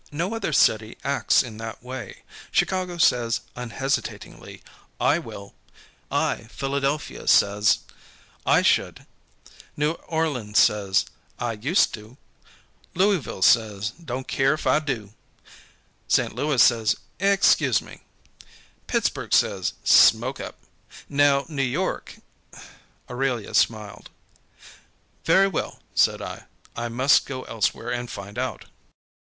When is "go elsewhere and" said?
27.27-28.09